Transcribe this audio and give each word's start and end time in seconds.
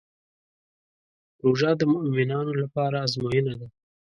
روژه 1.43 1.71
د 1.79 1.81
مؤمنانو 1.93 2.51
لپاره 2.61 2.97
ازموینه 3.05 3.53
ده. 3.59 3.67